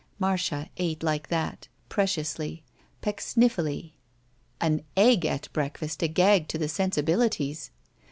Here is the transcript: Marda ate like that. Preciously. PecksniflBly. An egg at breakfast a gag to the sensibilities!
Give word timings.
Marda 0.17 0.67
ate 0.77 1.03
like 1.03 1.27
that. 1.27 1.67
Preciously. 1.87 2.63
PecksniflBly. 3.03 3.91
An 4.59 4.81
egg 4.97 5.27
at 5.27 5.47
breakfast 5.53 6.01
a 6.01 6.07
gag 6.07 6.47
to 6.47 6.57
the 6.57 6.67
sensibilities! 6.67 7.69